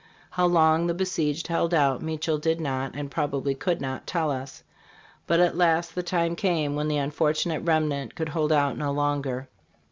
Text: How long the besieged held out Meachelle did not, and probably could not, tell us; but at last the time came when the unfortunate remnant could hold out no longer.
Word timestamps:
How 0.31 0.47
long 0.47 0.87
the 0.87 0.95
besieged 0.95 1.45
held 1.47 1.75
out 1.75 2.01
Meachelle 2.01 2.39
did 2.39 2.59
not, 2.59 2.95
and 2.95 3.11
probably 3.11 3.53
could 3.53 3.79
not, 3.79 4.07
tell 4.07 4.31
us; 4.31 4.63
but 5.27 5.39
at 5.39 5.55
last 5.55 5.93
the 5.93 6.01
time 6.01 6.35
came 6.35 6.73
when 6.75 6.87
the 6.87 6.97
unfortunate 6.97 7.59
remnant 7.61 8.15
could 8.15 8.29
hold 8.29 8.51
out 8.51 8.79
no 8.79 8.91
longer. 8.91 9.47